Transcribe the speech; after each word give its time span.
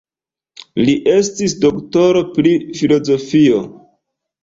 Li 0.87 0.95
estis 1.17 1.55
doktoro 1.67 2.25
pri 2.41 2.57
filozofio. 2.83 3.65